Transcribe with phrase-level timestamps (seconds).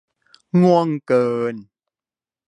[0.61, 1.55] ง่วงเกิน